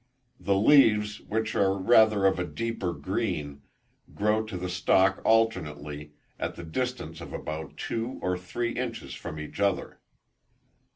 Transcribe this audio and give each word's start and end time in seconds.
The 0.39 0.55
leaves, 0.57 1.19
which 1.19 1.53
are 1.53 1.77
rather 1.77 2.25
of 2.25 2.39
a 2.39 2.43
deeper 2.43 2.91
green, 2.91 3.61
grow 4.15 4.43
to 4.43 4.57
the 4.57 4.67
stalk 4.67 5.21
alternately, 5.23 6.13
at 6.39 6.55
the 6.55 6.63
distance 6.63 7.21
of 7.21 7.33
about 7.33 7.77
two 7.77 8.17
or 8.19 8.35
three 8.35 8.71
inches 8.71 9.13
from 9.13 9.39
each 9.39 9.59
other. 9.59 9.99